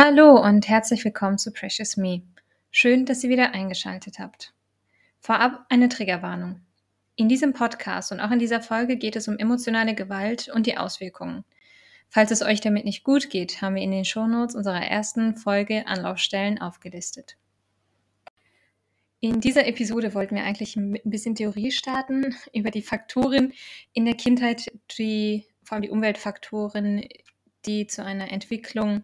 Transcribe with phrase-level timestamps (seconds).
[0.00, 2.22] Hallo und herzlich willkommen zu Precious Me.
[2.70, 4.54] Schön, dass ihr wieder eingeschaltet habt.
[5.18, 6.60] Vorab eine Triggerwarnung.
[7.16, 10.76] In diesem Podcast und auch in dieser Folge geht es um emotionale Gewalt und die
[10.76, 11.44] Auswirkungen.
[12.08, 15.88] Falls es euch damit nicht gut geht, haben wir in den Shownotes unserer ersten Folge
[15.88, 17.36] Anlaufstellen aufgelistet.
[19.18, 23.52] In dieser Episode wollten wir eigentlich ein bisschen Theorie starten über die Faktoren
[23.94, 27.02] in der Kindheit, die vor allem die Umweltfaktoren,
[27.66, 29.02] die zu einer Entwicklung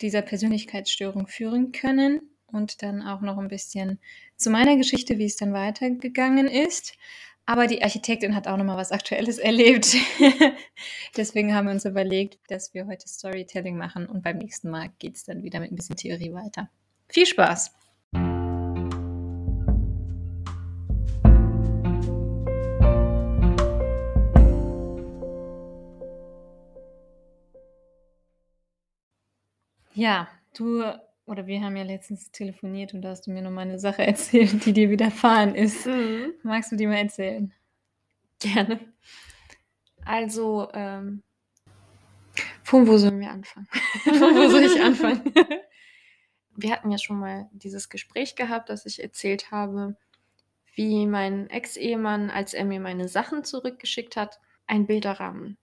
[0.00, 3.98] dieser Persönlichkeitsstörung führen können und dann auch noch ein bisschen
[4.36, 6.96] zu meiner Geschichte, wie es dann weitergegangen ist.
[7.46, 9.96] Aber die Architektin hat auch noch mal was Aktuelles erlebt.
[11.16, 15.16] Deswegen haben wir uns überlegt, dass wir heute Storytelling machen und beim nächsten Mal geht
[15.16, 16.70] es dann wieder mit ein bisschen Theorie weiter.
[17.08, 17.72] Viel Spaß!
[29.94, 30.82] Ja, du
[31.26, 34.02] oder wir haben ja letztens telefoniert und da hast du mir noch mal eine Sache
[34.06, 35.86] erzählt, die dir widerfahren ist.
[35.86, 36.34] Mhm.
[36.42, 37.52] Magst du die mal erzählen?
[38.40, 38.80] Gerne.
[40.04, 41.22] Also, ähm,
[42.62, 43.68] von wo sollen wir anfangen?
[44.04, 45.22] Von wo soll ich anfangen?
[46.56, 49.96] Wir hatten ja schon mal dieses Gespräch gehabt, dass ich erzählt habe,
[50.74, 55.58] wie mein Ex-Ehemann, als er mir meine Sachen zurückgeschickt hat, einen Bilderrahmen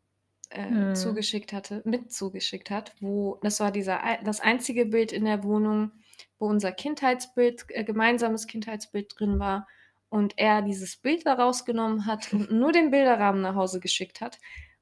[0.51, 0.95] äh, Hm.
[0.95, 5.91] zugeschickt hatte, mit zugeschickt hat, wo das war dieser das einzige Bild in der Wohnung,
[6.39, 9.67] wo unser Kindheitsbild, äh, gemeinsames Kindheitsbild drin war
[10.09, 14.37] und er dieses Bild da rausgenommen hat und nur den Bilderrahmen nach Hause geschickt hat.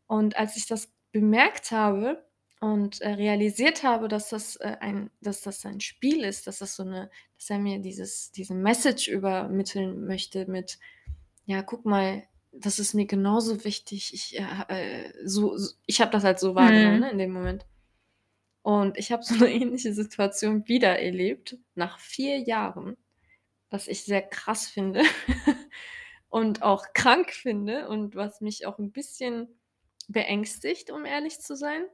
[0.08, 2.26] Und als ich das bemerkt habe
[2.60, 6.76] und äh, realisiert habe, dass das äh, ein, dass das ein Spiel ist, dass das
[6.76, 10.80] so eine, dass er mir dieses, diese Message übermitteln möchte mit,
[11.46, 14.14] ja, guck mal, das ist mir genauso wichtig.
[14.14, 17.02] Ich, äh, äh, so, so, ich habe das halt so wahrgenommen Mhm.
[17.02, 17.66] ne, in dem Moment.
[18.62, 22.98] Und ich habe so eine ähnliche Situation wieder erlebt, nach vier Jahren,
[23.70, 25.04] was ich sehr krass finde
[26.30, 29.60] und auch krank finde und was mich auch ein bisschen
[30.08, 31.86] beängstigt, um ehrlich zu sein,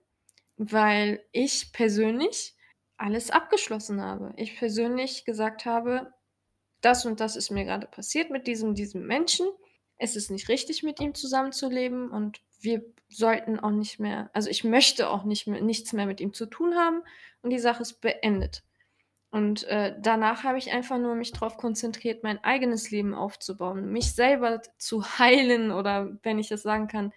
[0.58, 2.56] weil ich persönlich
[2.98, 4.34] alles abgeschlossen habe.
[4.38, 6.14] Ich persönlich gesagt habe,
[6.82, 9.48] das und das ist mir gerade passiert mit diesem, diesem Menschen.
[9.98, 14.64] Es ist nicht richtig, mit ihm zusammenzuleben und wir sollten auch nicht mehr, also ich
[14.64, 17.02] möchte auch nicht mehr, nichts mehr mit ihm zu tun haben
[17.42, 18.64] und die Sache ist beendet.
[19.32, 24.14] Und äh, danach habe ich einfach nur mich darauf konzentriert, mein eigenes Leben aufzubauen, mich
[24.16, 27.12] selber zu heilen oder, wenn ich das sagen kann,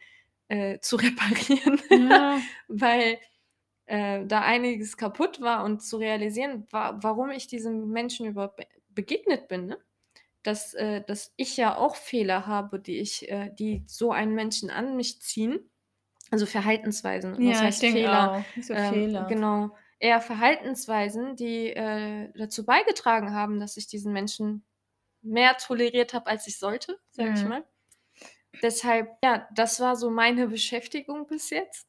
[0.48, 2.40] äh, zu reparieren, Ja.
[2.68, 3.18] weil
[3.86, 8.66] äh, da einiges kaputt war und zu realisieren, wa warum ich diesem Menschen überhaupt be
[8.90, 9.78] begegnet bin, ne?
[10.48, 14.70] Dass, äh, dass ich ja auch Fehler habe, die ich, äh, die so einen Menschen
[14.70, 15.70] an mich ziehen.
[16.30, 17.44] Also Verhaltensweisen.
[17.44, 18.34] Was Ja, ich heißt denke Fehler?
[18.36, 18.52] auch.
[18.60, 19.26] So Ähm, Fehler.
[19.26, 19.76] genau.
[20.00, 24.64] Eher Verhaltensweisen, die äh, dazu beigetragen haben, dass ich diesen Menschen
[25.22, 27.46] mehr toleriert habe, als ich sollte, sage ich Mhm.
[27.46, 27.64] mal.
[28.62, 31.88] Deshalb, ja, das war so meine Beschäftigung bis jetzt.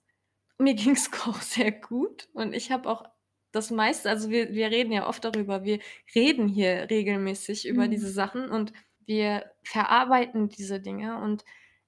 [0.60, 3.04] Mir ging es auch sehr gut und ich habe auch
[3.52, 5.80] das meiste, also wir, wir reden ja oft darüber, wir
[6.16, 7.92] reden hier regelmäßig über Mhm.
[7.92, 8.74] diese Sachen und
[9.06, 11.44] wir verarbeiten diese Dinge und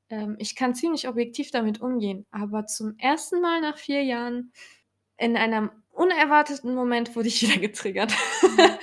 [0.10, 2.26] ähm, ich kann ziemlich objektiv damit umgehen.
[2.32, 4.52] Aber zum ersten Mal nach vier Jahren,
[5.18, 8.14] in einem unerwarteten Moment, wurde ich wieder getriggert.
[8.42, 8.78] Mhm.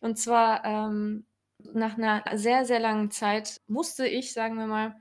[0.00, 1.26] und zwar ähm,
[1.72, 4.96] nach einer sehr, sehr langen Zeit musste ich, sagen wir mal,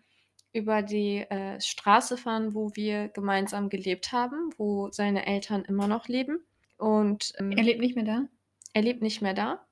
[0.53, 6.07] über die äh, Straße fahren, wo wir gemeinsam gelebt haben, wo seine Eltern immer noch
[6.07, 6.45] leben.
[6.78, 8.28] Und ähm, Er lebt nicht mehr da?
[8.73, 9.66] er lebt nicht mehr da.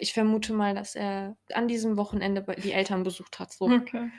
[0.00, 3.52] Ich vermute mal, dass er an diesem Wochenende die Eltern besucht hat.
[3.52, 3.66] So.
[3.66, 4.10] Okay.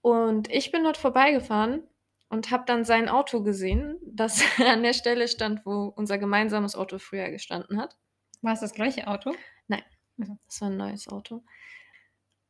[0.00, 1.82] Und ich bin dort vorbeigefahren
[2.28, 6.98] und habe dann sein Auto gesehen, das an der Stelle stand, wo unser gemeinsames Auto
[6.98, 7.96] früher gestanden hat.
[8.42, 9.34] War es das gleiche Auto?
[9.66, 9.82] Nein,
[10.16, 10.38] Mhm.
[10.46, 11.42] das war ein neues Auto.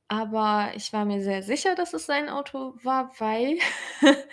[0.09, 3.59] Aber ich war mir sehr sicher, dass es sein Auto war, weil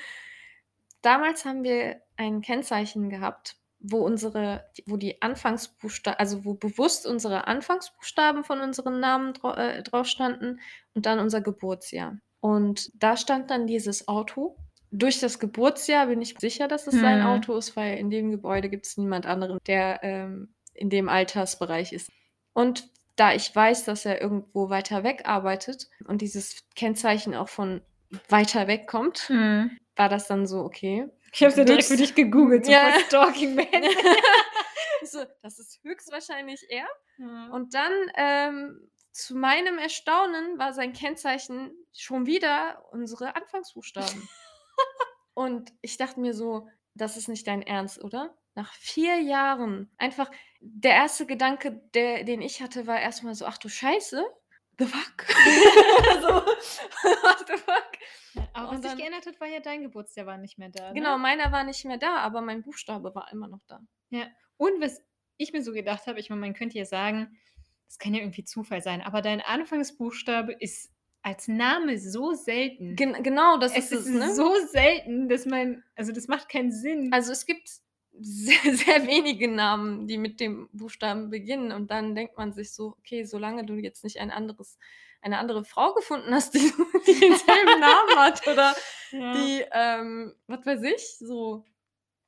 [1.01, 7.47] damals haben wir ein Kennzeichen gehabt, wo unsere, wo die Anfangsbuchstaben, also wo bewusst unsere
[7.47, 10.59] Anfangsbuchstaben von unseren Namen drau äh, drauf standen
[10.93, 12.17] und dann unser Geburtsjahr.
[12.39, 14.55] Und da stand dann dieses Auto.
[14.91, 17.27] Durch das Geburtsjahr bin ich sicher, dass es sein Hm.
[17.27, 21.93] Auto ist, weil in dem Gebäude gibt es niemand anderen, der ähm, in dem Altersbereich
[21.93, 22.09] ist.
[22.53, 27.81] Und da ich weiß, dass er irgendwo weiter weg arbeitet und dieses Kennzeichen auch von
[28.29, 29.77] weiter weg kommt, Mhm.
[29.95, 31.07] war das dann so, okay.
[31.33, 32.93] Ich habe es ja direkt für dich gegoogelt, so Ja.
[32.93, 33.55] stalking
[35.03, 36.87] so, das ist höchstwahrscheinlich er.
[37.17, 44.29] Und Und dann, ähm, zu meinem Erstaunen, war sein Kennzeichen schon wieder unsere Anfangsbuchstaben.
[45.33, 48.37] und ich dachte mir so, das ist nicht dein Ernst, oder?
[48.55, 49.91] Nach 4 Jahren.
[49.97, 50.29] Einfach
[50.61, 54.25] der erste Gedanke, der den ich hatte, war erst mal so: „Ach du Scheiße,
[54.81, 55.25] the fuck?“
[56.21, 56.27] So,
[57.23, 57.91] what the fuck?
[58.33, 61.17] Ja, aber was sich geändert hat, war ja dein Geburtsjahr war nicht mehr da, Genau,
[61.17, 61.21] ne?
[61.21, 63.81] meiner war nicht mehr da, aber mein Buchstabe war immer noch da.
[64.09, 64.27] Ja.
[64.57, 65.01] Und was
[65.37, 67.37] ich mir so gedacht habe, ich meine, man könnte ja sagen,
[67.87, 70.91] das kann ja irgendwie Zufall sein, aber dein Anfangsbuchstabe ist
[71.23, 72.95] als Name so selten.
[72.95, 74.33] Gen genau, das Es ist es, ne?
[74.33, 77.11] so selten, dass man also, das macht keinen Sinn.
[77.13, 77.69] Also, es gibt
[78.19, 82.95] sehr, sehr wenige Namen, die mit dem Buchstaben beginnen und dann denkt man sich so:
[82.99, 84.77] „Okay, solange du jetzt nicht ein anderes
[85.21, 86.59] eine andere Frau gefunden hast, die
[87.07, 88.75] die denselben Namen hat oder
[89.11, 89.33] Ja.
[89.33, 91.63] die, ähm, was weiß ich, so,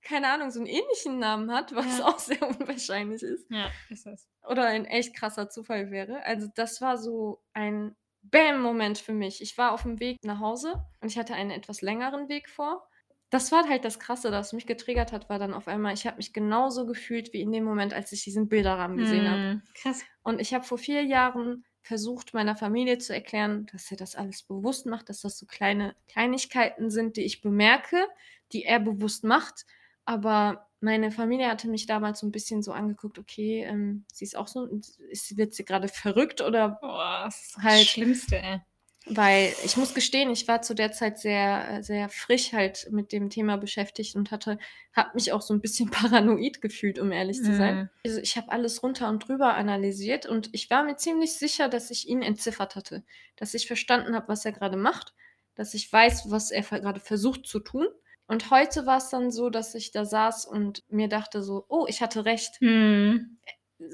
[0.04, 2.02] keine Ahnung, so 'n ähnlichen Namen hat, was Ja.
[2.02, 4.28] auch sehr unwahrscheinlich ist Ja, ist es.
[4.48, 6.24] oder ein echt krasser Zufall wäre.
[6.26, 9.42] Also, das war so ein Bam-Moment für mich.
[9.42, 12.88] Ich war auf'm Weg nach Hause und ich hatte einen etwas längeren Weg vor.
[13.34, 16.18] Das war halt das Krasse, das mich getriggert hat, war dann auf einmal ich habe
[16.18, 19.42] mich genauso gefühlt wie in dem Moment, als ich diesen Bilderrahmen gesehen habe.
[19.42, 19.64] Mhm.
[19.74, 20.06] Krass.
[20.24, 24.44] Und ich habe vor 4 Jahren versucht, meiner Familie zu erklären, dass er das alles
[24.44, 28.06] bewusst macht, dass das so kleine Kleinigkeiten sind, die ich bemerke,
[28.52, 29.66] die er bewusst macht.
[30.06, 34.36] Aber meine Familie hatte mich damals so 'n bisschen so angeguckt: „Okay, ähm, sie ist
[34.38, 34.68] auch so
[35.10, 38.62] ist wird sie grade verrückt oder“ Boah, das ist das halt Schlimmste, ey.
[39.06, 43.30] Weil ich muss gestehen, ich war zu der Zeit sehr sehr frisch halt mit dem
[43.30, 44.58] Thema beschäftigt und hatte
[44.94, 47.78] habe mich auch so 'n bisschen paranoid gefühlt, um ehrlich zu sein.
[47.78, 47.90] Mhm.
[48.06, 51.90] Also, ich habe alles runter und drüber analysiert und ich war mir ziemlich sicher, dass
[51.92, 53.04] ich ihn entziffert hatte,
[53.38, 55.14] dass ich verstanden habe, was er grade macht,
[55.56, 57.88] dass ich weiß, was er ver grade versucht zu tun.
[58.28, 62.02] Und heute war's dann so, dass ich da saß und mir dachte so: „Oh, ich
[62.02, 63.38] hatte recht.“ Mhm.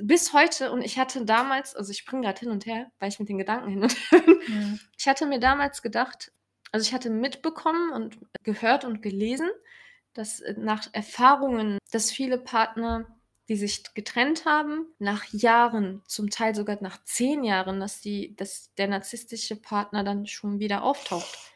[0.01, 3.19] Bis heute und ich hatte damals also, ich springe grad hin und her, weil ich
[3.19, 4.39] mit den Gedanken hin und her bin.
[4.47, 4.79] Mhm.
[4.97, 6.31] Ich hatte mir damals gedacht
[6.71, 9.49] also, ich hatte mitbekommen und gehört und gelesen,
[10.13, 13.07] dass, äh, nach Erfahrungen dass viele Partner,
[13.47, 18.73] die sich getrennt haben, nach Jahren, zum Teil sogar nach 10 Jahren, dass die dass
[18.75, 21.51] der narzisstische Partner dann schon wieder auftaucht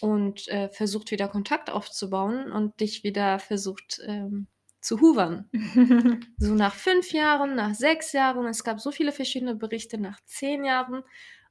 [0.00, 4.46] und, äh, versucht, wieder Kontakt aufzubauen und dich wieder versucht, ähm,
[4.80, 5.48] zu hoovern.
[6.38, 8.46] So nach 5 Jahren, nach 6 Jahren.
[8.46, 11.02] Es gab so viele verschiedene Berichte nach 10 Jahren.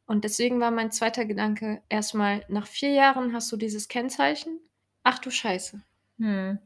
[0.05, 4.59] Und deswegen war mein zweiter Gedanke erst mal: Nach 4 Jahren hast du dieses Kennzeichen.
[5.03, 5.81] Ach du Scheiße.
[6.17, 6.59] Mhm.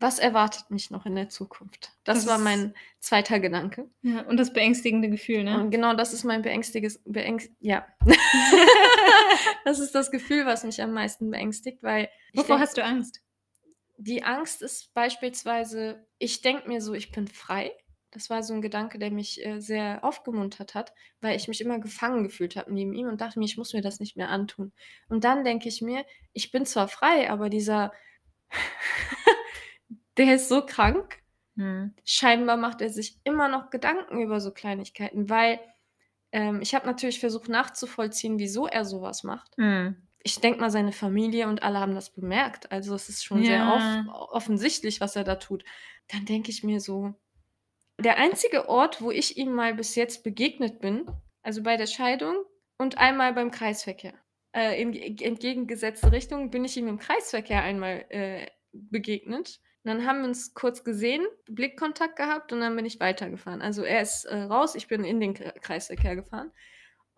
[0.00, 1.90] Was erwartet mich noch in der Zukunft?
[2.04, 3.90] Das Das war mein zweiter Gedanke.
[4.02, 5.60] Ja, und das beängstigende Gefühl, ne?
[5.60, 7.86] Und genau das ist mein beängstiges beängst ja.
[9.64, 13.20] Das ist das Gefühl, was mich am meisten beängstigt, weil Wovor denke hast du Angst?
[14.00, 17.72] Die Angst ist beispielsweise ich denke mir so: „Ich bin frei.“
[18.12, 21.78] Das war so 'n Gedanke, der mich, äh, sehr aufgemuntert hat, weil ich mich immer
[21.80, 24.72] gefangen gefühlt habe neben ihm und dachte mir: „Ich muss mir das nicht mehr antun.“
[25.08, 27.92] Und dann denke ich mir: „Ich bin zwar frei, aber dieser
[30.18, 31.18] der ist so krank.“
[31.56, 31.94] Mhm.
[32.04, 35.60] Scheinbar macht er sich immer noch Gedanken über so Kleinigkeiten, weil,
[36.32, 39.58] ähm, ich habe natürlich versucht nachzuvollziehen, wieso er so was macht.
[39.58, 40.07] Mhm.
[40.28, 42.70] Ich denke mal, seine Familie und alle haben das bemerkt.
[42.70, 43.74] Also, es ist schon sehr Ja.
[43.74, 45.64] off offensichtlich, was er da tut.
[46.12, 47.14] Dann denke ich mir so
[47.98, 51.06] der einzige Ort, wo ich ihm mal bis jetzt begegnet bin
[51.42, 52.44] also, bei der Scheidung
[52.76, 54.12] und einmal beim Kreisverkehr.
[54.52, 59.60] Äh, in entgegengesetzte Richtung bin ich ihm im Kreisverkehr einmal, äh, begegnet.
[59.82, 63.62] Und dann haben wir uns kurz gesehen, Blickkontakt gehabt und dann bin ich weitergefahren.
[63.62, 66.52] Also, er ist, äh, raus, ich bin in den Kreisverkehr gefahren.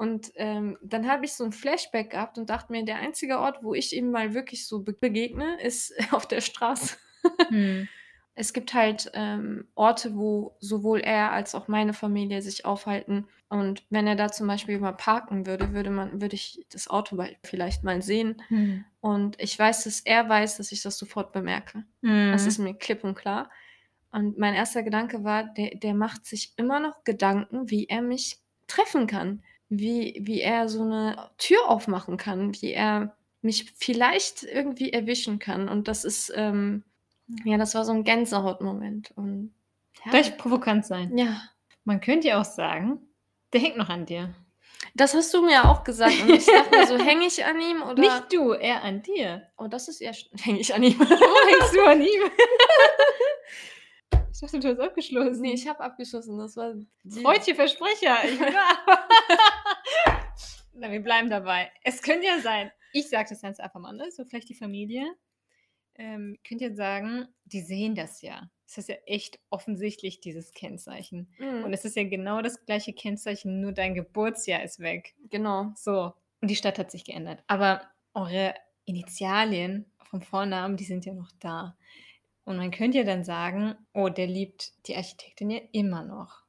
[0.00, 3.62] Und, ähm, dann habe ich so 'n Flashback gehabt und dachte mir, der einzige Ort,
[3.62, 6.96] wo ich ihm mal wirklich so be begegne, ist auf der Straße.
[7.50, 7.88] Mhm.
[8.34, 13.26] Es gibt halt, ähm, Orte, wo sowohl er als auch meine Familie sich aufhalten.
[13.48, 17.22] Und wenn er da zum Beispiel mal parken würde, würde man würde ich das Auto
[17.44, 18.40] vielleicht mal sehen.
[18.48, 18.86] Mhm.
[19.00, 21.84] Und ich weiß, dass er weiß, dass ich das sofort bemerke.
[22.30, 23.50] Das ist mir klipp und klar.
[24.12, 28.38] Und mein erster Gedanke war, der der macht sich immer noch Gedanken, wie er mich
[28.68, 34.92] treffen kann, wie wie er so 'ne Tür aufmachen kann, wie er mich vielleicht irgendwie
[34.92, 35.68] erwischen kann.
[35.68, 36.84] Und das ist, ähm
[37.44, 39.54] ja, das war so 'n Gänsehautmoment und
[40.06, 40.18] ja.
[40.20, 41.16] Ich provokant sein?
[41.16, 41.42] Ja.
[41.84, 43.00] Man könnte ja auch sagen,
[43.52, 44.34] der hängt noch an dir.
[44.94, 47.82] Das hast du mir auch gesagt und ich dachte mir so: „Hänge ich an ihm
[47.82, 49.48] oder“ Nicht du, er an dir.
[49.58, 50.98] Oh, das ist eher hänge ich an ihm.
[50.98, 51.04] Wo
[51.50, 52.08] hängst du an ihm?
[54.32, 55.42] Ich dachte, du hast abgeschlossen.
[55.42, 56.38] Ne, ich habe abgeschlossen.
[56.38, 58.16] Das war die Versprecher.
[58.24, 58.40] Ich
[60.80, 61.70] Na, wir bleiben dabei.
[61.84, 65.04] Es könnte ja sein ich sage das ganz einfach mal, ne, so vielleicht die Familie,
[65.94, 68.50] ähm, könnte ja sagen, die sehen das ja.
[68.66, 71.32] Es ist ja echt offensichtlich, dieses Kennzeichen.
[71.38, 71.72] Und Mhm.
[71.72, 75.14] es ist ja genau das gleiche Kennzeichen, nur dein Geburtsjahr ist weg.
[75.28, 75.72] Genau.
[75.76, 77.42] So, und die Stadt hat sich geändert.
[77.46, 77.82] Aber
[78.14, 78.54] eure
[78.86, 81.76] Initialien vom Vornamen, die sind ja noch da.
[82.44, 86.42] Und man könnte ja dann sagen, oh, der liebt die Architektin ja immer noch.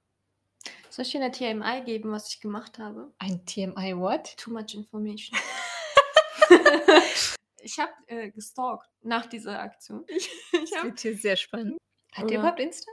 [0.92, 3.14] Soll ich dir eine TMI geben, was ich gemacht habe?
[3.18, 4.36] Ein TMI what?
[4.36, 5.40] Too much information.
[7.62, 10.04] ich habe äh, gestalkt nach dieser Aktion.
[10.08, 11.78] Ich, ich Das wird hier sehr spannend.
[12.12, 12.32] Hat Oder?
[12.32, 12.92] der überhaupt Insta?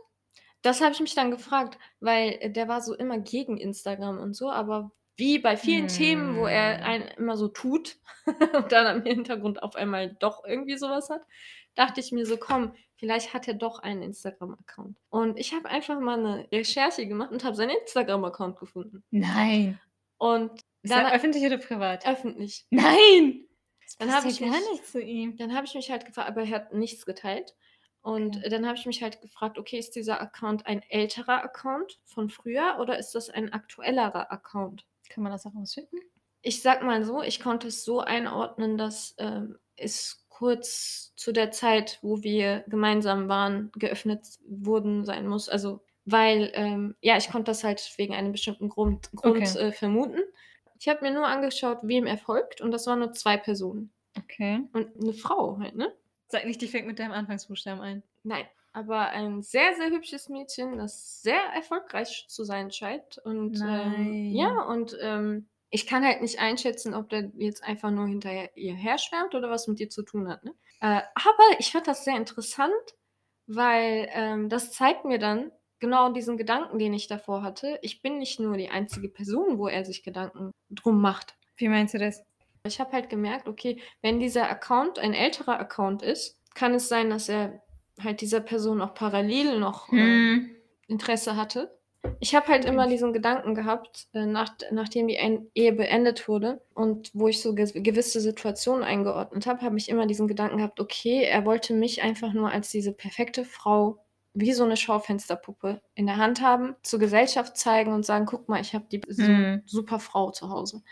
[0.63, 4.35] das habe ich mich dann gefragt, weil äh, der war so immer gegen Instagram und
[4.35, 6.85] so, aber wie bei vielen Themen, wo er Hm.
[6.85, 7.99] einen immer so tut
[8.55, 11.23] und dann am Hintergrund auf einmal doch irgendwie sowas hat,
[11.75, 14.99] dachte ich mir so, komm, vielleicht hat er doch einen Instagram-Account.
[15.09, 19.03] Und ich habe einfach mal eine Recherche gemacht und habe seinen Instagram-Account gefunden.
[19.11, 19.81] Nein.
[20.19, 20.51] Und
[20.83, 22.07] Ist er öffentlich oder privat?
[22.07, 22.67] öffentlich.
[22.71, 23.45] Nein!
[23.99, 25.37] Dann habe ich gar mich- nichts zu ihm.
[25.37, 27.57] Dann habe ich mich halt gefragt, aber er hat nichts geteilt.
[28.01, 28.49] Und Okay.
[28.49, 32.77] dann habe ich mich halt gefragt, okay, ist dieser Account ein älterer Account von früher
[32.81, 34.87] oder ist das ein aktuellerer Account?
[35.09, 35.97] Kann man das herausfinden?
[36.43, 41.51] Ich sag mal so, ich konnte es so einordnen, dass ähm, es kurz zu der
[41.51, 45.49] Zeit, wo wir gemeinsam waren, geöffnet wurden sein muss.
[45.49, 49.59] Also, weil, ähm, ja, ich konnte das halt wegen einem bestimmten Grund, Grund Okay.
[49.59, 50.21] äh, vermuten.
[50.79, 53.91] Ich habe mir nur angeschaut, wem er folgt und das waren nur zwei Personen.
[54.17, 54.61] Okay.
[54.73, 55.93] Und eine Frau halt, ne?
[56.29, 58.03] Sag nicht, die fängt mit deinem Anfangsbuchstaben ein.
[58.23, 63.19] Nein, aber ein sehr, sehr hübsches Mädchen, das sehr erfolgreich zu sein scheint.
[63.25, 64.31] Und ähm, Nein.
[64.37, 68.75] ja, und ähm, ich kann halt nicht einschätzen, ob der jetzt einfach nur hinterher ihr
[68.75, 70.45] herschwärmt oder was mit ihr zu tun hat.
[70.45, 70.55] Ne?
[70.81, 72.73] Äh, aber ich fand das sehr interessant,
[73.47, 77.79] weil ähm, das zeigt mir dann genau diesen Gedanken, den ich davor hatte.
[77.83, 81.37] Ich bin nicht nur die einzige Person, wo er sich Gedanken drum macht.
[81.57, 82.23] Wie meinst du das?
[82.65, 87.11] Ich habe halt gemerkt, okay, wenn dieser Account ein älterer Account ist, kann es sein,
[87.11, 87.63] dass er
[88.03, 90.51] halt dieser Person auch parallel noch äh, Hm.
[90.87, 91.78] Interesse hatte.
[92.21, 95.19] Ich habe halt immer diesen Gedanken gehabt, äh, nach, nachdem die
[95.55, 100.07] Ehe beendet wurde und wo ich so ge gewisse Situationen eingeordnet habe, habe ich immer
[100.07, 104.65] diesen Gedanken gehabt, okay, er wollte mich einfach nur als diese perfekte Frau, wie so
[104.65, 108.87] eine Schaufensterpuppe in der Hand haben, zur Gesellschaft zeigen und sagen, guck mal, ich habe
[108.91, 109.63] die so Mhm.
[109.67, 110.83] super Frau zu Hause.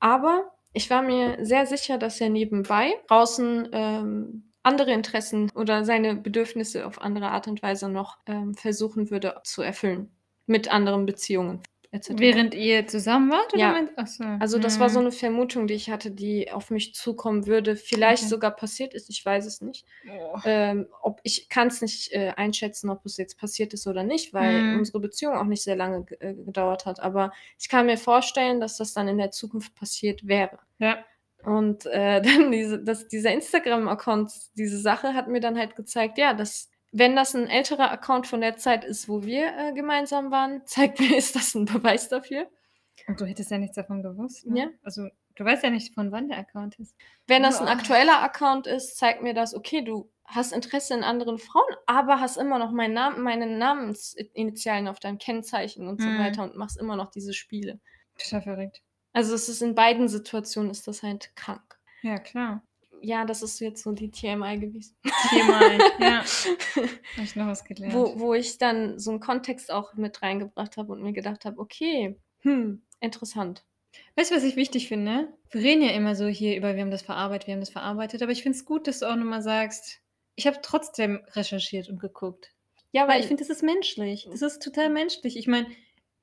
[0.00, 6.16] Aber ich war mir sehr sicher, dass er nebenbei draußen ähm, andere Interessen oder seine
[6.16, 10.10] Bedürfnisse auf andere Art und Weise noch ähm, versuchen würde zu erfüllen.
[10.48, 12.10] Mit anderen Beziehungen etc.
[12.16, 13.54] Während ihr zusammen wart?
[13.54, 13.80] Oder Ja.
[13.96, 14.22] Ach so.
[14.40, 15.06] also das war so Hm.
[15.06, 17.76] eine Vermutung, die ich hatte, die auf mich zukommen würde.
[17.76, 18.28] Vielleicht Okay.
[18.30, 19.86] sogar passiert ist, ich weiß es nicht.
[20.10, 20.38] Oh.
[20.44, 24.34] Ähm, ob ich kann es nicht äh, einschätzen, ob es jetzt passiert ist oder nicht,
[24.34, 24.78] weil Mhm.
[24.80, 27.00] unsere Beziehung auch nicht sehr lange ge- äh, gedauert hat.
[27.00, 30.58] Aber ich kann mir vorstellen, dass das dann in der Zukunft passiert wäre.
[30.78, 30.98] Ja.
[31.44, 36.34] Und äh, dann diese, dass dieser Instagram-Account, diese Sache hat mir dann halt gezeigt, ja,
[36.34, 40.62] dass wenn das ein älterer Account von der Zeit ist, wo wir äh, gemeinsam waren,
[40.66, 42.48] zeigt mir, ist das ein Beweis dafür.
[43.06, 44.46] Und du hättest ja nichts davon gewusst.
[44.46, 44.60] Ne?
[44.60, 44.68] Ja.
[44.82, 46.94] Also, du weißt ja nicht, von wann der Account ist.
[47.26, 47.72] Wenn das ein Boah.
[47.72, 52.36] aktueller Account ist, zeigt mir das, okay, du hast Interesse in anderen Frauen, aber hast
[52.36, 56.18] immer noch meinen Namen, meine Namensinitialen auf deinem Kennzeichen und so Mhm.
[56.18, 57.80] weiter und machst immer noch diese Spiele.
[58.18, 58.82] Total verrückt.
[59.14, 61.78] Also es ist in beiden Situationen ist das halt krank.
[62.02, 62.62] Ja, klar.
[63.02, 64.96] Ja, das ist jetzt so die TMI gewesen.
[65.28, 65.78] Viermal.
[65.98, 66.24] ja.
[67.16, 67.94] Hab ich noch was gelernt.
[67.94, 71.58] wo, wo ich dann so einen Kontext auch mit reingebracht habe und mir gedacht habe,
[71.58, 73.64] okay, hm, interessant.
[74.16, 75.28] Weißt du, was ich wichtig finde?
[75.50, 78.22] Wir reden ja immer so hier über, wir haben das verarbeitet, wir haben das verarbeitet,
[78.22, 80.00] aber ich finde es gut, dass du auch nochmal sagst,
[80.36, 82.52] ich habe trotzdem recherchiert und geguckt.
[82.92, 84.28] Ja, Weil ich finde, das ist menschlich.
[84.30, 85.36] Das ist total menschlich.
[85.36, 85.66] Ich meine,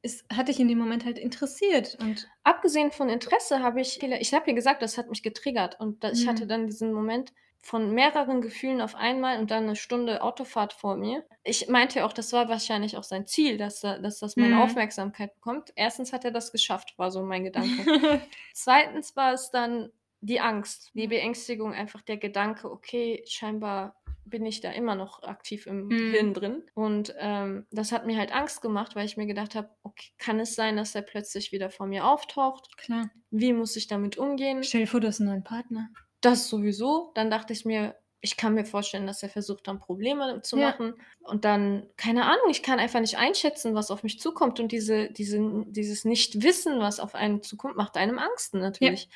[0.05, 1.97] es hat dich in dem Moment halt interessiert.
[2.00, 6.03] Und abgesehen von Interesse habe ich, ich habe ja gesagt, das hat mich getriggert und
[6.03, 6.29] da, ich Mhm.
[6.29, 10.95] hatte dann diesen Moment von mehreren Gefühlen auf einmal und dann eine Stunde Autofahrt vor
[10.97, 11.25] mir.
[11.43, 14.62] Ich meinte auch, das war wahrscheinlich auch sein Ziel, dass, er- dass das meine Mhm.
[14.62, 15.74] Aufmerksamkeit bekommt.
[15.75, 17.71] Erstens hat er das geschafft, war so mein Gedanke.
[18.53, 19.89] Zweitens war es dann
[20.21, 21.07] die Angst, die.
[21.07, 23.95] Beängstigung, einfach der Gedanke, okay, scheinbar
[24.25, 26.12] bin ich da immer noch aktiv im Mhm.
[26.12, 26.63] Hirn drin.
[26.74, 30.39] Und ähm, das hat mir halt Angst gemacht, weil ich mir gedacht habe, okay, kann
[30.39, 32.77] es sein, dass er plötzlich wieder vor mir auftaucht?
[32.77, 33.10] Klar.
[33.32, 34.63] Wie muss ich damit umgehen?
[34.63, 35.89] Stell dir vor, du hast einen neuen Partner.
[36.22, 37.12] Das sowieso.
[37.15, 40.70] Dann dachte ich mir, ich kann mir vorstellen, dass er versucht, dann Probleme zu Ja.
[40.72, 40.96] machen.
[41.20, 44.60] Und dann, keine Ahnung, ich kann einfach nicht einschätzen, was auf mich zukommt.
[44.60, 49.10] Und diese, diese, dieses Nicht-Wissen, was auf einen zukommt, macht einem Angst natürlich.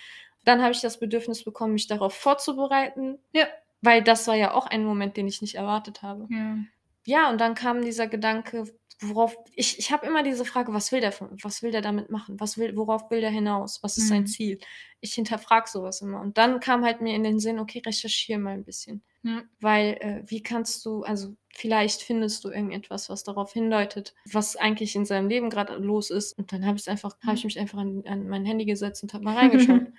[0.46, 3.18] Dann habe ich das Bedürfnis bekommen, mich darauf vorzubereiten.
[3.34, 3.48] Ja.
[3.81, 6.27] Weil das war ja auch ein Moment, den ich nicht erwartet habe.
[6.29, 6.57] Ja.
[7.05, 8.65] Ja, und dann kam dieser Gedanke,
[9.01, 12.09] worauf ich, ich habe immer diese Frage, was will der von, was will der damit
[12.12, 12.39] machen?
[12.39, 13.81] Was will, worauf will der hinaus?
[13.81, 14.27] Was ist sein Mhm.
[14.27, 14.59] Ziel?
[15.00, 16.19] Ich hinterfrage sowas immer.
[16.21, 19.01] Und dann kam halt mir in den Sinn, okay, recherchiere mal ein bisschen.
[19.24, 19.43] Ja.
[19.62, 24.96] Weil, äh, wie kannst du, also vielleicht findest du irgendetwas, was darauf hindeutet, was eigentlich
[24.96, 26.38] in seinem Leben gerade los ist.
[26.38, 29.13] Und dann habe ich einfach, habe ich mich einfach an, an mein Handy gesetzt und
[29.13, 29.88] habe mal reingeschaut.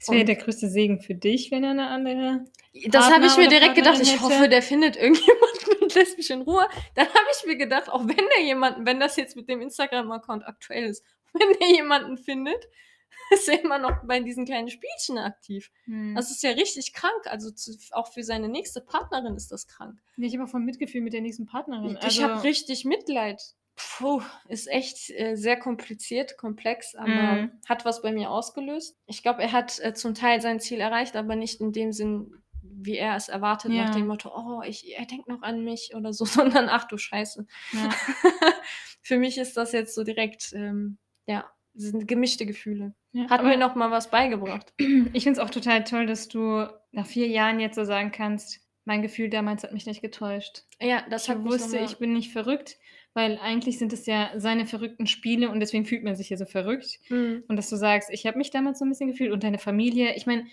[0.00, 2.44] Es wäre der größte Segen für dich, wenn er eine andere
[2.88, 3.94] das habe ich mir direkt gedacht.
[3.94, 4.48] Partnerin Ich hoffe, hätte.
[4.50, 6.66] der findet irgendjemanden und lässt mich in Ruhe.
[6.94, 10.46] Dann habe ich mir gedacht, auch wenn der jemanden, wenn das jetzt mit dem Instagram-Account
[10.46, 12.68] aktuell ist, wenn der jemanden findet,
[13.30, 15.70] ist er immer noch bei diesen kleinen Spielchen aktiv.
[15.84, 16.14] Hm.
[16.14, 17.26] Das ist ja richtig krank.
[17.26, 19.98] Also zu, auch für seine nächste Partnerin ist das krank.
[20.16, 21.96] Nee, ich habe auch voll Mitgefühl mit der nächsten Partnerin.
[21.96, 23.40] Ich Also, habe richtig Mitleid.
[23.76, 27.52] Puh, ist echt äh, sehr kompliziert, komplex, aber Mhm.
[27.68, 28.96] hat was bei mir ausgelöst.
[29.06, 32.42] Ich glaube, er hat äh, zum Teil sein Ziel erreicht, aber nicht in dem Sinn,
[32.60, 33.90] wie er es erwartet, nach Ja.
[33.92, 36.24] dem Motto, oh, ich, er denkt noch an mich oder so,
[36.58, 37.46] sondern ach du Scheiße.
[37.72, 37.90] ja.
[39.02, 41.48] Für mich ist das jetzt so direkt, ähm, ja,
[41.78, 42.94] sind gemischte Gefühle.
[43.12, 44.72] Ja, Hat mir noch mal was beigebracht.
[45.12, 48.60] Ich finde es auch total toll, dass du nach vier Jahren jetzt so sagen kannst,
[48.84, 50.64] mein Gefühl damals hat mich nicht getäuscht.
[50.80, 52.78] Ja, das Ich wusste, ich bin nicht verrückt,
[53.12, 56.46] weil eigentlich sind es ja seine verrückten Spiele und deswegen fühlt man sich ja so
[56.46, 56.98] verrückt.
[57.10, 57.44] Mhm.
[57.48, 60.14] Und dass du sagst, ich habe mich damals so ein bisschen gefühlt und deine Familie.
[60.16, 60.46] Ich meine,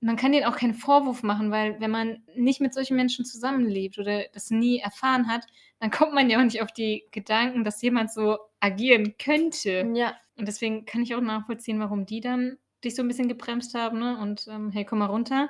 [0.00, 3.98] man kann denen auch keinen Vorwurf machen, weil wenn man nicht mit solchen Menschen zusammenlebt
[3.98, 5.46] oder das nie erfahren hat,
[5.80, 9.90] dann kommt man ja auch nicht auf die Gedanken, dass jemand so agieren könnte.
[9.94, 13.74] Ja, Und deswegen kann ich auch nachvollziehen, warum die dann dich so ein bisschen gebremst
[13.74, 14.18] haben ne?
[14.18, 15.48] und ähm, hey, komm mal runter.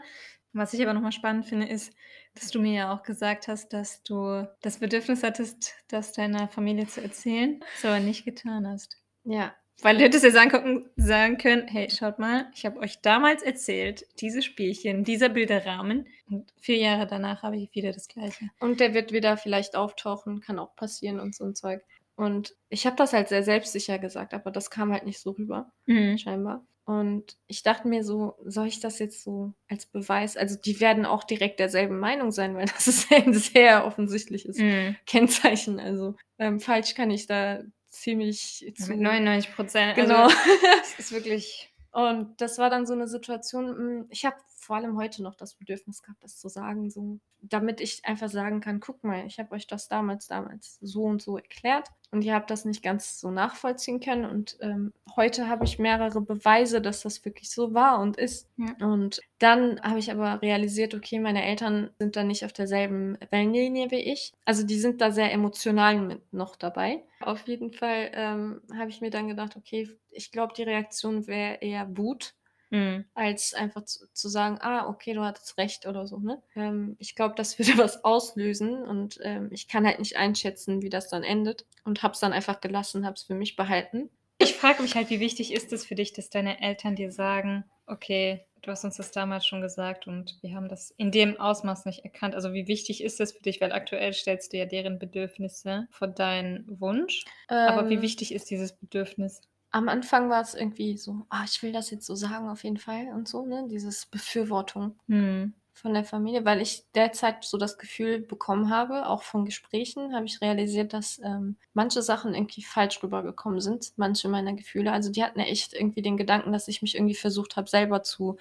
[0.53, 1.93] Was ich aber nochmal spannend finde, ist,
[2.35, 6.87] dass du mir ja auch gesagt hast, dass du das Bedürfnis hattest, das deiner Familie
[6.87, 8.97] zu erzählen, das aber nicht getan hast.
[9.25, 13.01] ja, Weil du hättest ja sagen, gucken, sagen können, hey, schaut mal, ich habe euch
[13.01, 16.07] damals erzählt, diese Spielchen, dieser Bilderrahmen.
[16.31, 18.49] Und vier Jahre danach habe ich wieder das Gleiche.
[18.61, 21.83] Und der wird wieder vielleicht auftauchen, kann auch passieren und so ein Zeug.
[22.17, 25.73] Und ich habe das halt sehr selbstsicher gesagt, aber das kam halt nicht so rüber,
[25.87, 26.17] Mhm.
[26.19, 26.65] scheinbar.
[26.87, 30.37] Und ich dachte mir so, soll ich das jetzt so als Beweis?
[30.37, 34.97] Also die werden auch direkt derselben Meinung sein, weil das ist ein sehr offensichtliches Mhm.
[35.07, 35.81] Kennzeichen.
[35.81, 38.91] Also ähm, falsch kann ich da ziemlich zu.
[38.91, 39.95] mit 99 Prozent.
[39.95, 40.25] Genau.
[40.25, 40.37] Also,
[40.83, 41.73] es ist wirklich.
[41.91, 45.55] Und das war dann so eine Situation, mm, ich habe vor allem heute noch das
[45.55, 49.53] Bedürfnis gehabt, das zu sagen, so, damit ich einfach sagen kann, guck mal, ich habe
[49.53, 53.31] euch das damals, damals so und so erklärt und ihr habt das nicht ganz so
[53.31, 58.17] nachvollziehen können und ähm, heute habe ich mehrere Beweise, dass das wirklich so war und
[58.17, 58.49] ist.
[58.57, 58.87] Ja.
[58.87, 63.91] Und dann habe ich aber realisiert, okay, meine Eltern sind da nicht auf derselben Wellenlinie
[63.91, 64.33] wie ich.
[64.45, 67.03] Also die sind da sehr emotional mit noch dabei.
[67.21, 71.59] Auf jeden Fall ähm, habe ich mir dann gedacht, okay, ich glaube, die Reaktion wäre
[71.61, 72.35] eher Wut,
[72.71, 73.05] Mhm.
[73.15, 76.19] als einfach zu, zu sagen, ah, okay, du hattest recht oder so.
[76.19, 76.43] Ne?
[76.57, 80.91] Ähm, ich glaube, das würde was auslösen und ähm, ich kann halt nicht einschätzen, wie
[80.91, 84.11] das dann endet und habe es dann einfach gelassen, habe es für mich behalten.
[84.39, 87.65] Ich frage mich halt, wie wichtig ist es für dich, dass deine Eltern dir sagen,
[87.87, 91.85] okay, du hast uns das damals schon gesagt und wir haben das in dem Ausmaß
[91.85, 92.35] nicht erkannt.
[92.35, 93.61] Also wie wichtig ist das für dich?
[93.61, 97.25] Weil aktuell stellst du ja deren Bedürfnisse vor deinen Wunsch.
[97.65, 99.41] Aber wie Ähm, wichtig ist dieses Bedürfnis?
[99.75, 102.77] Am Anfang war es irgendwie so, ah, ich will das jetzt so sagen auf jeden
[102.77, 103.67] Fall und so, ne?
[103.69, 105.53] Dieses Befürwortung Hm.
[105.73, 110.27] von der Familie, weil ich derzeit so das Gefühl bekommen habe, auch von Gesprächen, habe
[110.27, 114.93] ich realisiert, dass ähm, manche Sachen irgendwie falsch rübergekommen sind, manche meiner Gefühle.
[114.93, 118.03] Also die hatten ja echt irgendwie den Gedanken, dass ich mich irgendwie versucht habe, selber
[118.05, 118.37] zu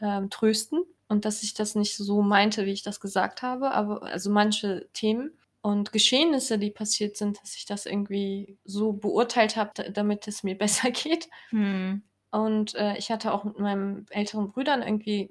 [0.00, 4.02] ähm, trösten und dass ich das nicht so meinte, wie ich das gesagt habe, aber
[4.04, 9.70] also manche Themen und Geschehnisse, die passiert sind, dass ich das irgendwie so beurteilt habe,
[9.74, 11.28] da- damit es mir besser geht.
[11.50, 12.02] Hm.
[12.30, 15.30] Und äh, ich hatte auch mit meinen älteren Brüdern irgendwie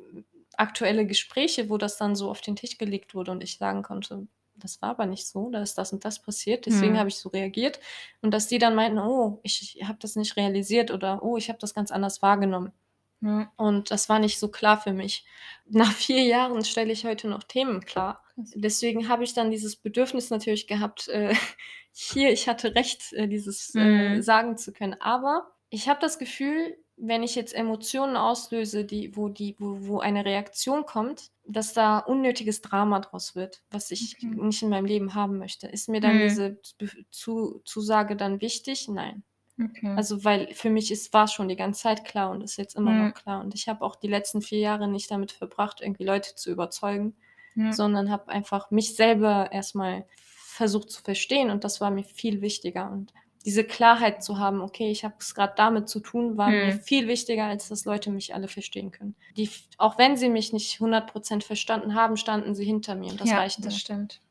[0.55, 4.27] aktuelle Gespräche, wo das dann so auf den Tisch gelegt wurde und ich sagen konnte,
[4.55, 6.99] das war aber nicht so, da ist das und das passiert, deswegen Hm.
[6.99, 7.79] habe ich so reagiert.
[8.21, 11.59] Und dass die dann meinten, oh, ich habe das nicht realisiert oder oh, ich habe
[11.59, 12.71] das ganz anders wahrgenommen.
[13.21, 13.51] Ja.
[13.55, 15.25] Und das war nicht so klar für mich.
[15.69, 18.23] Nach vier Jahren stelle ich heute noch Themen klar.
[18.37, 21.33] Deswegen habe ich dann dieses Bedürfnis natürlich gehabt, äh,
[21.91, 24.21] hier, ich hatte recht, äh, dieses äh, Mhm.
[24.21, 24.95] sagen zu können.
[25.01, 29.99] Aber ich habe das Gefühl, wenn ich jetzt Emotionen auslöse, die, wo, die, wo, wo
[29.99, 34.27] eine Reaktion kommt, dass da unnötiges Drama draus wird, was ich Okay.
[34.31, 35.67] nicht in meinem Leben haben möchte.
[35.67, 36.19] Ist mir dann Mhm.
[36.19, 36.59] diese
[37.11, 38.87] zu, Zusage dann wichtig?
[38.87, 39.23] Nein.
[39.61, 39.97] Okay.
[39.97, 42.75] Also, weil für mich ist, war es schon die ganze Zeit klar und ist jetzt
[42.75, 42.95] immer Mhm.
[42.95, 43.41] noch klar.
[43.41, 47.15] Und ich habe auch die letzten vier Jahre nicht damit verbracht, irgendwie Leute zu überzeugen,
[47.57, 47.71] ja.
[47.73, 50.05] sondern habe einfach mich selber erstmal
[50.47, 52.89] versucht zu verstehen und das war mir viel wichtiger.
[52.91, 53.13] Und
[53.45, 56.81] diese Klarheit zu haben, okay, ich habe es gerade damit zu tun, war mir Mhm.
[56.81, 59.15] viel wichtiger, als dass Leute mich alle verstehen können.
[59.37, 63.29] Die, auch wenn sie mich nicht 100% verstanden haben, standen sie hinter mir und das
[63.29, 63.79] ja, reicht das mir.
[63.79, 64.21] stimmt.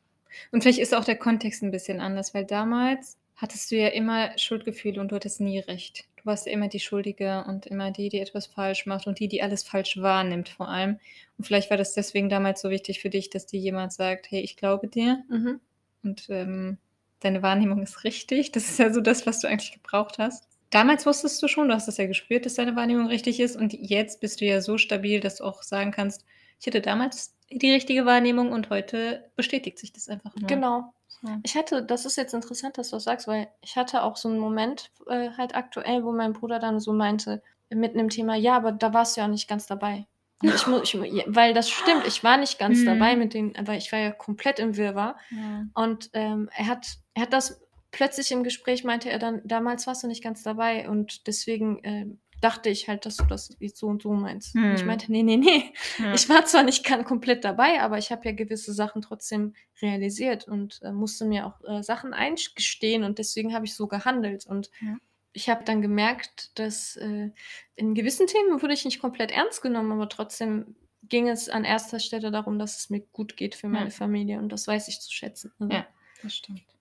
[0.53, 4.37] Und vielleicht ist auch der Kontext ein bisschen anders, weil damals hattest du ja immer
[4.39, 6.05] Schuldgefühle und du hattest nie recht.
[6.27, 9.29] Du warst ja immer die Schuldige und immer die, die etwas falsch macht und die,
[9.29, 10.99] die alles falsch wahrnimmt vor allem.
[11.39, 14.41] Und vielleicht war das deswegen damals so wichtig für dich, dass dir jemand sagt, hey,
[14.41, 15.61] ich glaube dir Mhm.
[16.03, 16.79] und ähm,
[17.21, 18.53] deine Wahrnehmung ist richtig.
[18.53, 20.49] Das ist ja so das, was du eigentlich gebraucht hast.
[20.71, 23.73] damals wusstest du schon, du hast es ja gespürt, dass deine Wahrnehmung richtig ist und
[23.73, 26.25] jetzt bist du ja so stabil, dass du auch sagen kannst:
[26.61, 30.95] „Ich hatte damals die richtige Wahrnehmung und heute bestätigt sich das einfach nur.“ Genau.
[31.23, 31.43] So.
[31.43, 34.29] Ich hatte das ist jetzt interessant, dass du das sagst, weil ich hatte auch so
[34.29, 38.57] 'n Moment, äh, halt aktuell, wo mein Bruder dann so meinte, mitten im Thema: „Ja,
[38.57, 40.07] aber da warst du ja nicht ganz dabei.“
[40.43, 40.95] Und ich mu ich
[41.27, 43.17] weil das stimmt, ich war nicht ganz dabei Mhm.
[43.17, 45.17] mit den weil ich war ja komplett im Wirrwarr.
[45.31, 45.67] Ja.
[45.75, 47.61] Und, ähm, er hat er hat das
[47.93, 52.21] plötzlich im Gespräch meinte er dann: „Damals warst du nicht ganz dabei und deswegen, ähm,
[52.41, 54.87] dachte ich halt, dass du das jetzt so und so meinst.“ Und ich Mhm.
[54.87, 55.73] meinte: „Ne, ne, ne.
[55.99, 56.13] Ja.
[56.13, 60.81] Ich war zwar nicht komplett dabei, aber ich habe ja gewisse Sachen trotzdem realisiert und,
[60.83, 64.71] äh, musste mir auch, äh, Sachen einsch gestehen und deswegen habe ich so gehandelt.“ Und
[64.81, 64.97] Ja.
[65.35, 67.31] ich habe dann gemerkt, dass, äh,
[67.77, 72.01] in gewissen Themen wurde ich nicht komplett ernst genommen, aber trotzdem ging es an 1.
[72.01, 73.93] Stelle darum, dass es mir gut geht für meine Ja.
[73.93, 75.53] Familie und das weiß ich zu schätzen.
[75.61, 75.87] Also Ja,
[76.23, 76.76] das stimmt.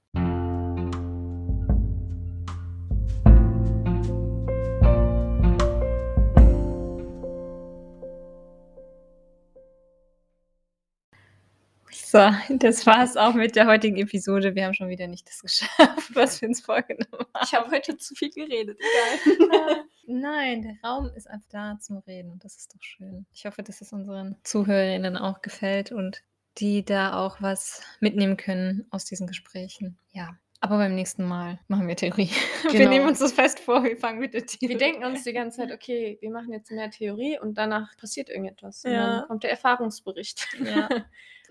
[12.16, 14.56] So, das war's auch mit der heutigen Episode.
[14.56, 17.44] Wir haben schon wieder nicht das geschafft, was wir uns vorgenommen haben.
[17.44, 19.84] Ich habe heute zu viel geredet, egal.
[20.08, 23.26] Nein, der Raum ist einfach da zum Reden und das ist doch schön.
[23.34, 26.24] Ich hoffe, dass es unseren Zuhörerinnen auch gefällt und
[26.58, 29.98] die da auch was mitnehmen können aus diesen Gesprächen.
[30.14, 32.30] Ja, aber beim nächsten Mal machen wir Theorie.
[32.72, 33.08] Wir nehmen Genau.
[33.10, 35.72] uns das fest vor, wir fangen mit der Theorie Wir denken uns die ganze Zeit:
[35.74, 39.18] „Okay, wir machen jetzt mehr Theorie und danach passiert irgendetwas.“ Und Ja.
[39.20, 40.48] dann kommt der Erfahrungsbericht.
[40.64, 40.88] Ja.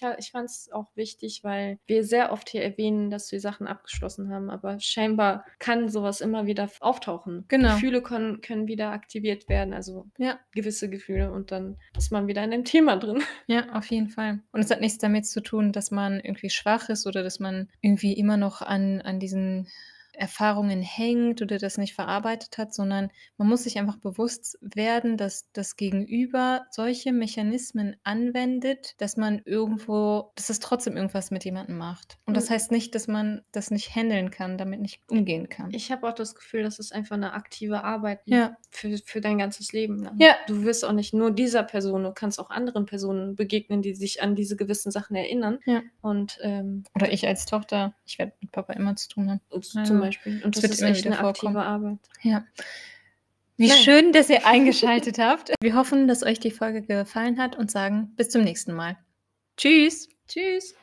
[0.01, 4.31] Ja, ich fand's auch wichtig, weil wir sehr oft hier erwähnen, dass wir Sachen abgeschlossen
[4.33, 7.45] haben, aber scheinbar kann so was immer wieder auftauchen.
[7.49, 7.75] Genau.
[7.75, 10.39] Gefühle können können wieder aktiviert werden, also Ja.
[10.53, 13.23] gewisse Gefühle und dann ist man wieder in dem Thema drin.
[13.47, 14.41] Ja, auf jeden Fall.
[14.53, 17.69] Und es hat nichts damit zu tun, dass man irgendwie schwach ist oder dass man
[17.83, 19.69] irgendwie immer noch an an diesen
[20.17, 25.51] Erfahrungen hängt oder das nicht verarbeitet hat, sondern man muss sich einfach bewusst werden, dass
[25.53, 32.19] das Gegenüber solche Mechanismen anwendet, dass man irgendwo dass es trotzdem irgendwas mit jemandem macht.
[32.27, 32.55] Und das Hm.
[32.55, 35.71] heißt nicht, dass man das nicht händeln kann, damit nicht umgehen kann.
[35.73, 38.57] Ich habe auch das Gefühl, das ist einfach 'ne aktive Arbeit Ja.
[38.71, 40.17] für für dein ganzes Leben lang.
[40.21, 40.37] Ja.
[40.47, 44.23] Du wirst auch nicht nur dieser Person, du kannst auch anderen Personen begegnen, die sich
[44.23, 45.59] an diese gewissen Sachen erinnern.
[45.67, 45.83] Ja.
[46.01, 49.41] Und, ähm Oder ich als Tochter, ich werde mit Papa immer zu tun haben.
[49.85, 50.43] zum Beispiel.
[50.45, 51.57] Und Es das wird ist immer echt wieder 'ne aktive vorkommen.
[51.57, 51.99] Arbeit.
[52.23, 52.45] Ja.
[53.57, 53.79] Wie Nein.
[53.79, 55.53] schön, dass ihr eingeschaltet habt.
[55.61, 58.97] Wir hoffen, dass euch die Folge gefallen hat und sagen bis zum nächsten Mal.
[59.57, 60.09] Tschüss.
[60.27, 60.75] Tschüss.